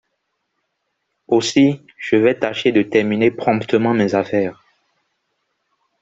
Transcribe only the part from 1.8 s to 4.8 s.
je vais tâcher de terminer promptement mes affaires!